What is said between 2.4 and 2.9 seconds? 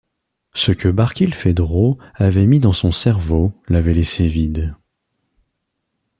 mis dans